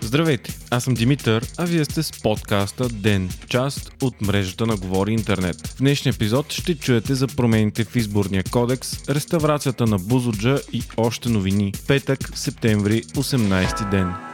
Здравейте, 0.00 0.58
аз 0.70 0.84
съм 0.84 0.94
Димитър, 0.94 1.46
а 1.58 1.64
вие 1.64 1.84
сте 1.84 2.02
с 2.02 2.22
подкаста 2.22 2.88
ДЕН, 2.88 3.30
част 3.48 3.92
от 4.02 4.20
мрежата 4.20 4.66
на 4.66 4.76
Говори 4.76 5.12
Интернет. 5.12 5.66
В 5.66 5.78
днешния 5.78 6.12
епизод 6.12 6.52
ще 6.52 6.78
чуете 6.78 7.14
за 7.14 7.26
промените 7.26 7.84
в 7.84 7.96
изборния 7.96 8.44
кодекс, 8.50 9.08
реставрацията 9.08 9.86
на 9.86 9.98
Бузоджа 9.98 10.58
и 10.72 10.82
още 10.96 11.28
новини. 11.28 11.72
Петък, 11.86 12.30
септември, 12.34 13.02
18 13.02 13.90
ден. 13.90 14.33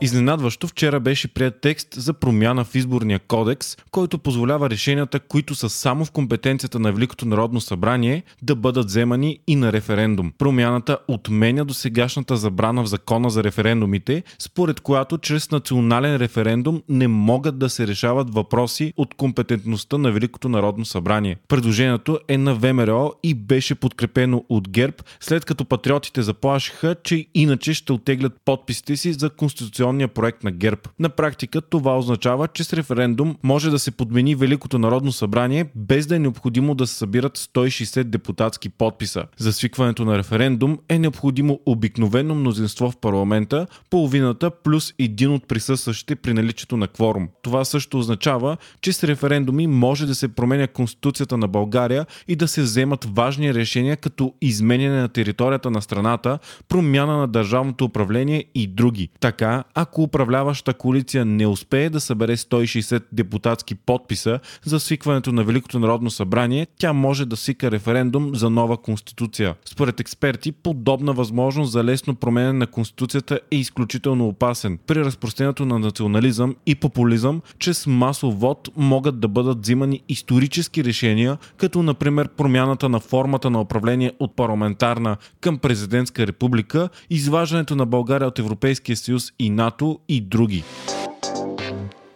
Изненадващо 0.00 0.66
вчера 0.66 1.00
беше 1.00 1.28
прият 1.28 1.60
текст 1.60 1.94
за 1.94 2.12
промяна 2.12 2.64
в 2.64 2.74
изборния 2.74 3.18
кодекс, 3.18 3.76
който 3.90 4.18
позволява 4.18 4.70
решенията, 4.70 5.20
които 5.20 5.54
са 5.54 5.68
само 5.68 6.04
в 6.04 6.10
компетенцията 6.10 6.78
на 6.78 6.92
Великото 6.92 7.26
народно 7.26 7.60
събрание, 7.60 8.22
да 8.42 8.56
бъдат 8.56 8.86
вземани 8.86 9.38
и 9.46 9.56
на 9.56 9.72
референдум. 9.72 10.32
Промяната 10.38 10.98
отменя 11.08 11.64
до 11.64 11.74
сегашната 11.74 12.36
забрана 12.36 12.82
в 12.82 12.86
закона 12.86 13.30
за 13.30 13.44
референдумите, 13.44 14.22
според 14.38 14.80
която 14.80 15.18
чрез 15.18 15.50
национален 15.50 16.16
референдум 16.16 16.82
не 16.88 17.08
могат 17.08 17.58
да 17.58 17.70
се 17.70 17.86
решават 17.86 18.34
въпроси 18.34 18.92
от 18.96 19.14
компетентността 19.14 19.98
на 19.98 20.12
Великото 20.12 20.48
народно 20.48 20.84
събрание. 20.84 21.36
Предложението 21.48 22.18
е 22.28 22.38
на 22.38 22.54
ВМРО 22.54 23.12
и 23.22 23.34
беше 23.34 23.74
подкрепено 23.74 24.44
от 24.48 24.68
ГЕРБ, 24.68 24.96
след 25.20 25.44
като 25.44 25.64
патриотите 25.64 26.22
заплашиха, 26.22 26.96
че 27.04 27.26
иначе 27.34 27.74
ще 27.74 27.92
оттеглят 27.92 28.32
подписите 28.44 28.96
си 28.96 29.12
за 29.12 29.30
конституционно 29.30 29.87
конституционния 29.88 30.08
проект 30.08 30.44
на 30.44 30.50
ГЕРБ. 30.50 30.80
На 30.98 31.08
практика 31.08 31.60
това 31.60 31.98
означава, 31.98 32.48
че 32.48 32.64
с 32.64 32.72
референдум 32.72 33.36
може 33.42 33.70
да 33.70 33.78
се 33.78 33.90
подмени 33.90 34.34
Великото 34.34 34.78
народно 34.78 35.12
събрание 35.12 35.64
без 35.74 36.06
да 36.06 36.16
е 36.16 36.18
необходимо 36.18 36.74
да 36.74 36.86
се 36.86 36.94
събират 36.94 37.38
160 37.38 38.04
депутатски 38.04 38.68
подписа. 38.68 39.24
За 39.38 39.52
свикването 39.52 40.04
на 40.04 40.18
референдум 40.18 40.78
е 40.88 40.98
необходимо 40.98 41.60
обикновено 41.66 42.34
мнозинство 42.34 42.90
в 42.90 42.96
парламента, 42.96 43.66
половината 43.90 44.50
плюс 44.50 44.94
един 44.98 45.32
от 45.32 45.48
присъстващите 45.48 46.16
при 46.16 46.34
наличието 46.34 46.76
на 46.76 46.88
кворум. 46.88 47.28
Това 47.42 47.64
също 47.64 47.98
означава, 47.98 48.56
че 48.80 48.92
с 48.92 49.04
референдуми 49.04 49.66
може 49.66 50.06
да 50.06 50.14
се 50.14 50.28
променя 50.28 50.66
Конституцията 50.66 51.36
на 51.36 51.48
България 51.48 52.06
и 52.28 52.36
да 52.36 52.48
се 52.48 52.62
вземат 52.62 53.06
важни 53.16 53.54
решения 53.54 53.96
като 53.96 54.34
изменяне 54.40 55.00
на 55.00 55.08
територията 55.08 55.70
на 55.70 55.82
страната, 55.82 56.38
промяна 56.68 57.16
на 57.16 57.28
държавното 57.28 57.84
управление 57.84 58.44
и 58.54 58.66
други. 58.66 59.08
Така, 59.20 59.64
ако 59.80 60.02
управляваща 60.02 60.74
коалиция 60.74 61.24
не 61.24 61.46
успее 61.46 61.90
да 61.90 62.00
събере 62.00 62.36
160 62.36 63.02
депутатски 63.12 63.74
подписа 63.74 64.40
за 64.64 64.80
свикването 64.80 65.32
на 65.32 65.44
Великото 65.44 65.78
народно 65.78 66.10
събрание, 66.10 66.66
тя 66.78 66.92
може 66.92 67.26
да 67.26 67.36
свика 67.36 67.70
референдум 67.70 68.34
за 68.34 68.50
нова 68.50 68.76
конституция. 68.76 69.54
Според 69.64 70.00
експерти, 70.00 70.52
подобна 70.52 71.12
възможност 71.12 71.72
за 71.72 71.84
лесно 71.84 72.14
промене 72.14 72.52
на 72.52 72.66
конституцията 72.66 73.40
е 73.50 73.56
изключително 73.56 74.28
опасен. 74.28 74.78
При 74.86 75.04
разпространението 75.04 75.66
на 75.66 75.78
национализъм 75.78 76.56
и 76.66 76.74
популизъм, 76.74 77.42
чрез 77.58 77.86
масов 77.86 78.40
вод 78.40 78.68
могат 78.76 79.20
да 79.20 79.28
бъдат 79.28 79.62
взимани 79.62 80.02
исторически 80.08 80.84
решения, 80.84 81.38
като 81.56 81.82
например 81.82 82.28
промяната 82.28 82.88
на 82.88 83.00
формата 83.00 83.50
на 83.50 83.60
управление 83.60 84.12
от 84.18 84.36
парламентарна 84.36 85.16
към 85.40 85.58
президентска 85.58 86.26
република, 86.26 86.88
изваждането 87.10 87.76
на 87.76 87.86
България 87.86 88.28
от 88.28 88.38
Европейския 88.38 88.96
съюз 88.96 89.32
и 89.38 89.50
НАТО 89.50 89.67
НАТО 89.68 90.00
и 90.08 90.20
други. 90.20 90.64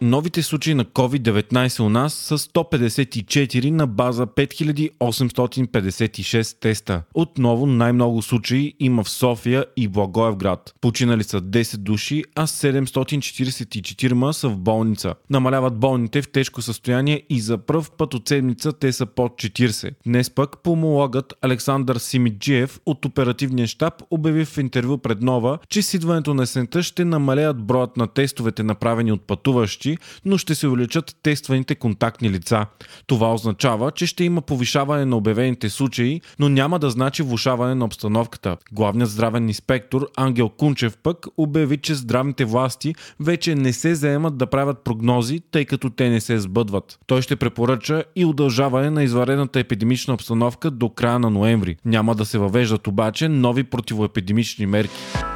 Новите 0.01 0.43
случаи 0.43 0.73
на 0.73 0.85
COVID-19 0.85 1.79
у 1.79 1.89
нас 1.89 2.13
са 2.13 2.37
154 2.37 3.69
на 3.69 3.87
база 3.87 4.27
5856 4.27 6.59
теста. 6.59 7.03
Отново 7.13 7.65
най-много 7.65 8.21
случаи 8.21 8.73
има 8.79 9.03
в 9.03 9.09
София 9.09 9.65
и 9.77 9.87
Благоевград. 9.87 10.73
Починали 10.81 11.23
са 11.23 11.41
10 11.41 11.77
души, 11.77 12.23
а 12.35 12.47
744 12.47 14.31
са 14.31 14.49
в 14.49 14.57
болница. 14.57 15.13
Намаляват 15.29 15.79
болните 15.79 16.21
в 16.21 16.31
тежко 16.31 16.61
състояние 16.61 17.21
и 17.29 17.39
за 17.39 17.57
пръв 17.57 17.91
път 17.91 18.13
от 18.13 18.27
седмица 18.27 18.73
те 18.73 18.91
са 18.91 19.05
под 19.05 19.31
40. 19.31 19.93
Днес 20.05 20.29
пък 20.29 20.63
помологът 20.63 21.33
Александър 21.41 21.95
Симиджиев 21.95 22.79
от 22.85 23.05
оперативния 23.05 23.67
щаб 23.67 23.93
обяви 24.11 24.45
в 24.45 24.57
интервю 24.57 24.97
пред 24.97 25.21
Нова, 25.21 25.57
че 25.69 25.81
с 25.81 25.93
идването 25.93 26.33
на 26.33 26.43
есента 26.43 26.83
ще 26.83 27.05
намалеят 27.05 27.63
броят 27.63 27.97
на 27.97 28.07
тестовете 28.07 28.63
направени 28.63 29.11
от 29.11 29.21
пътуващи 29.21 29.92
но 30.25 30.37
ще 30.37 30.55
се 30.55 30.67
увеличат 30.67 31.15
тестваните 31.23 31.75
контактни 31.75 32.29
лица. 32.29 32.65
Това 33.07 33.33
означава, 33.33 33.91
че 33.91 34.05
ще 34.05 34.23
има 34.23 34.41
повишаване 34.41 35.05
на 35.05 35.17
обявените 35.17 35.69
случаи, 35.69 36.21
но 36.39 36.49
няма 36.49 36.79
да 36.79 36.89
значи 36.89 37.23
влушаване 37.23 37.75
на 37.75 37.85
обстановката. 37.85 38.57
Главният 38.71 39.09
здравен 39.09 39.47
инспектор 39.47 40.07
Ангел 40.17 40.49
Кунчев 40.49 40.97
пък 40.97 41.25
обяви, 41.37 41.77
че 41.77 41.95
здравните 41.95 42.45
власти 42.45 42.95
вече 43.19 43.55
не 43.55 43.73
се 43.73 43.95
заемат 43.95 44.37
да 44.37 44.47
правят 44.47 44.83
прогнози, 44.83 45.41
тъй 45.51 45.65
като 45.65 45.89
те 45.89 46.09
не 46.09 46.21
се 46.21 46.39
сбъдват. 46.39 46.99
Той 47.07 47.21
ще 47.21 47.35
препоръча 47.35 48.03
и 48.15 48.25
удължаване 48.25 48.89
на 48.89 49.03
изварената 49.03 49.59
епидемична 49.59 50.13
обстановка 50.13 50.71
до 50.71 50.89
края 50.89 51.19
на 51.19 51.29
ноември. 51.29 51.77
Няма 51.85 52.15
да 52.15 52.25
се 52.25 52.37
въвеждат 52.37 52.87
обаче 52.87 53.29
нови 53.29 53.63
противоепидемични 53.63 54.65
мерки. 54.65 55.32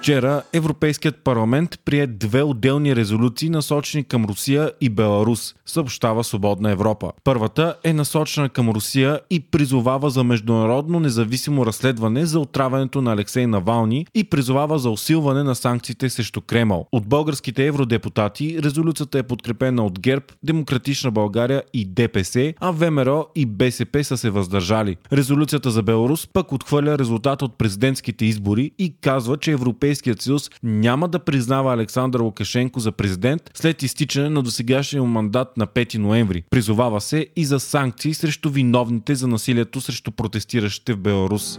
Вчера 0.00 0.42
Европейският 0.52 1.16
парламент 1.24 1.78
прие 1.84 2.06
две 2.06 2.42
отделни 2.42 2.96
резолюции, 2.96 3.50
насочени 3.50 4.04
към 4.04 4.24
Русия 4.24 4.72
и 4.80 4.88
Беларус, 4.88 5.54
съобщава 5.66 6.24
Свободна 6.24 6.70
Европа. 6.70 7.12
Първата 7.24 7.76
е 7.84 7.92
насочена 7.92 8.48
към 8.48 8.70
Русия 8.70 9.20
и 9.30 9.40
призовава 9.40 10.10
за 10.10 10.24
международно 10.24 11.00
независимо 11.00 11.66
разследване 11.66 12.26
за 12.26 12.40
отравянето 12.40 13.02
на 13.02 13.12
Алексей 13.12 13.46
Навални 13.46 14.06
и 14.14 14.24
призовава 14.24 14.78
за 14.78 14.90
усилване 14.90 15.42
на 15.42 15.54
санкциите 15.54 16.10
срещу 16.10 16.40
Кремъл. 16.40 16.86
От 16.92 17.08
българските 17.08 17.66
евродепутати 17.66 18.62
резолюцията 18.62 19.18
е 19.18 19.22
подкрепена 19.22 19.86
от 19.86 20.00
ГЕРБ, 20.00 20.24
Демократична 20.42 21.10
България 21.10 21.62
и 21.74 21.84
ДПС, 21.84 22.54
а 22.60 22.70
ВМРО 22.70 23.26
и 23.34 23.46
БСП 23.46 24.04
са 24.04 24.16
се 24.16 24.30
въздържали. 24.30 24.96
Резолюцията 25.12 25.70
за 25.70 25.82
Беларус 25.82 26.28
пък 26.32 26.52
отхвърля 26.52 26.98
резултата 26.98 27.44
от 27.44 27.58
президентските 27.58 28.24
избори 28.24 28.70
и 28.78 28.94
казва, 29.00 29.36
че 29.36 29.52
Европейският 29.52 29.89
Европейският 29.90 30.22
съюз 30.22 30.50
няма 30.62 31.08
да 31.08 31.18
признава 31.18 31.74
Александър 31.74 32.20
Лукашенко 32.20 32.80
за 32.80 32.92
президент 32.92 33.50
след 33.54 33.82
изтичане 33.82 34.28
на 34.28 34.42
досегашния 34.42 35.04
мандат 35.04 35.56
на 35.56 35.66
5 35.66 35.98
ноември. 35.98 36.44
Призовава 36.50 37.00
се 37.00 37.26
и 37.36 37.44
за 37.44 37.60
санкции 37.60 38.14
срещу 38.14 38.50
виновните 38.50 39.14
за 39.14 39.26
насилието 39.26 39.80
срещу 39.80 40.10
протестиращите 40.10 40.92
в 40.92 40.98
Беларус. 40.98 41.58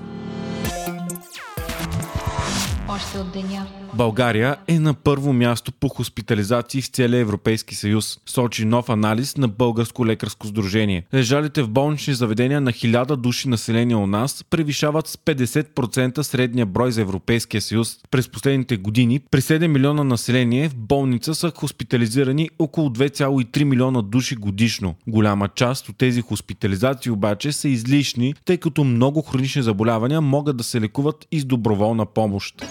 Още 3.02 3.20
от 3.20 3.32
деня 3.32 3.68
България 3.94 4.56
е 4.68 4.80
на 4.80 4.94
първо 4.94 5.34
място 5.34 5.72
по 5.72 5.90
хоспитализации 5.90 6.82
в 6.82 6.88
целия 6.88 7.20
Европейски 7.20 7.76
съюз, 7.76 8.20
сочи 8.26 8.66
нов 8.66 8.90
анализ 8.90 9.38
на 9.38 9.48
Българско 9.48 10.06
лекарско 10.06 10.48
сдружение. 10.48 11.04
Лежалите 11.14 11.64
в 11.64 11.70
болнични 11.70 12.14
заведения 12.14 12.62
на 12.62 12.72
1000 12.72 13.16
души 13.16 13.50
население 13.50 13.96
у 13.96 14.08
нас 14.08 14.46
превишават 14.50 15.08
с 15.08 15.18
50% 15.18 16.22
средния 16.22 16.66
брой 16.66 16.92
за 16.92 17.02
Европейския 17.02 17.62
съюз. 17.62 17.98
През 18.12 18.30
последните 18.30 18.78
години 18.78 19.20
при 19.32 19.42
7 19.42 19.68
милиона 19.68 20.04
население 20.04 20.70
в 20.70 20.76
болница 20.76 21.36
са 21.36 21.52
хоспитализирани 21.56 22.50
около 22.60 22.90
2,3 22.90 23.64
милиона 23.64 24.02
души 24.02 24.36
годишно. 24.36 24.96
Голяма 25.08 25.48
част 25.48 25.90
от 25.90 25.98
тези 25.98 26.22
хоспитализации 26.22 27.12
обаче 27.12 27.52
са 27.52 27.70
излишни, 27.70 28.34
тъй 28.46 28.58
като 28.58 28.84
много 28.84 29.22
хронични 29.22 29.62
заболявания 29.62 30.22
могат 30.22 30.58
да 30.58 30.64
се 30.64 30.82
лекуват 30.82 31.28
и 31.32 31.40
с 31.40 31.46
доброволна 31.46 32.06
помощ. 32.06 32.66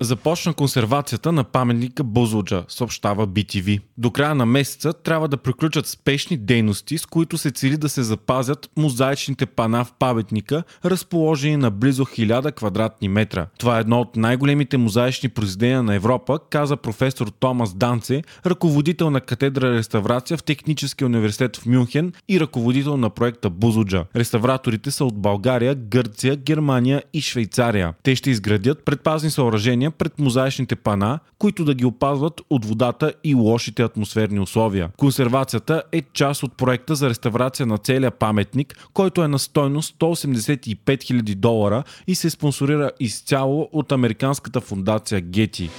Започна 0.00 0.54
консервацията 0.54 1.32
на 1.32 1.44
паметника 1.44 2.04
Бузлджа, 2.04 2.64
съобщава 2.68 3.28
BTV. 3.28 3.80
До 3.98 4.10
края 4.10 4.34
на 4.34 4.46
месеца 4.46 4.92
трябва 4.92 5.28
да 5.28 5.36
приключат 5.36 5.86
спешни 5.86 6.36
дейности, 6.36 6.98
с 6.98 7.06
които 7.06 7.38
се 7.38 7.50
цели 7.50 7.76
да 7.76 7.88
се 7.88 8.02
запазят 8.02 8.70
мозаичните 8.76 9.46
пана 9.46 9.84
в 9.84 9.92
паметника, 9.98 10.62
разположени 10.84 11.56
на 11.56 11.70
близо 11.70 12.04
1000 12.04 12.56
квадратни 12.56 13.08
метра. 13.08 13.46
Това 13.58 13.76
е 13.76 13.80
едно 13.80 14.00
от 14.00 14.16
най-големите 14.16 14.76
мозаични 14.76 15.28
произведения 15.28 15.82
на 15.82 15.94
Европа, 15.94 16.38
каза 16.50 16.76
професор 16.76 17.28
Томас 17.40 17.74
Данце, 17.74 18.22
ръководител 18.46 19.10
на 19.10 19.20
катедра 19.20 19.72
реставрация 19.72 20.36
в 20.36 20.42
Техническия 20.42 21.06
университет 21.06 21.56
в 21.56 21.66
Мюнхен 21.66 22.12
и 22.28 22.40
ръководител 22.40 22.96
на 22.96 23.10
проекта 23.10 23.50
Бузлджа. 23.50 24.04
Реставраторите 24.16 24.90
са 24.90 25.04
от 25.04 25.18
България, 25.18 25.74
Гърция, 25.74 26.36
Германия 26.36 27.02
и 27.12 27.20
Швейцария. 27.20 27.94
Те 28.02 28.16
ще 28.16 28.30
изградят 28.30 28.84
предпазни 28.84 29.30
съоръжения 29.30 29.85
ограждения 29.86 29.90
пред 29.90 30.18
мозаичните 30.18 30.76
пана, 30.76 31.18
които 31.38 31.64
да 31.64 31.74
ги 31.74 31.84
опазват 31.84 32.40
от 32.50 32.64
водата 32.64 33.12
и 33.24 33.34
лошите 33.34 33.82
атмосферни 33.82 34.40
условия. 34.40 34.90
Консервацията 34.96 35.82
е 35.92 36.02
част 36.12 36.42
от 36.42 36.56
проекта 36.56 36.94
за 36.94 37.08
реставрация 37.08 37.66
на 37.66 37.78
целия 37.78 38.10
паметник, 38.10 38.88
който 38.92 39.22
е 39.22 39.28
на 39.28 39.38
стойност 39.38 39.96
185 39.98 40.76
000 40.84 41.34
долара 41.34 41.84
и 42.06 42.14
се 42.14 42.30
спонсорира 42.30 42.90
изцяло 43.00 43.68
от 43.72 43.92
американската 43.92 44.60
фундация 44.60 45.22
Getty. 45.22 45.70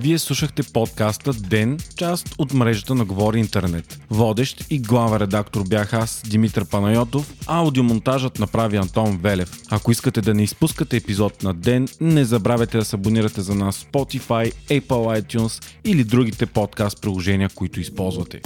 Вие 0.00 0.18
слушахте 0.18 0.62
подкаста 0.62 1.32
Ден, 1.32 1.78
част 1.96 2.34
от 2.38 2.54
мрежата 2.54 2.94
на 2.94 3.04
Говори 3.04 3.38
Интернет. 3.38 4.00
Водещ 4.10 4.64
и 4.70 4.78
главен 4.78 5.18
редактор 5.18 5.62
бях 5.68 5.94
аз, 5.94 6.22
Димитър 6.28 6.64
Панайотов, 6.64 7.34
аудиомонтажът 7.46 8.38
направи 8.38 8.76
Антон 8.76 9.18
Велев. 9.22 9.58
Ако 9.70 9.90
искате 9.90 10.20
да 10.20 10.34
не 10.34 10.42
изпускате 10.42 10.96
епизод 10.96 11.42
на 11.42 11.54
Ден, 11.54 11.88
не 12.00 12.24
забравяйте 12.24 12.78
да 12.78 12.84
се 12.84 12.96
абонирате 12.96 13.40
за 13.40 13.54
нас 13.54 13.76
в 13.76 13.92
Spotify, 13.92 14.52
Apple 14.52 15.22
iTunes 15.22 15.64
или 15.84 16.04
другите 16.04 16.46
подкаст 16.46 17.02
приложения, 17.02 17.48
които 17.54 17.80
използвате. 17.80 18.40